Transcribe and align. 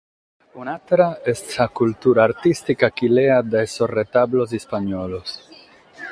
Un’àtera 0.61 1.07
est 1.31 1.45
sa 1.55 1.65
cultura 1.79 2.21
artìstica 2.29 2.87
chi 2.97 3.07
leat 3.15 3.45
dae 3.53 3.67
sos 3.75 3.93
retablos 3.99 4.51
ispanniolos. 4.59 5.29